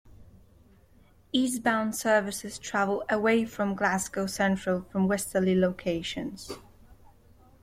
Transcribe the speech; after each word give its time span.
Eastbound 1.31 1.95
services 1.95 2.57
travel 2.57 3.03
"away 3.07 3.45
from" 3.45 3.75
Glasgow 3.75 4.25
Central 4.25 4.81
from 4.91 5.07
westerly 5.07 5.53
locations. 5.53 6.51